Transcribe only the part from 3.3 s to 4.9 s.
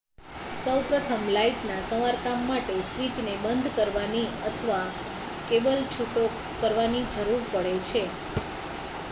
બંધ કરવાની અથવા